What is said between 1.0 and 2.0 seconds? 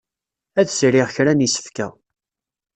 kra n yisefka.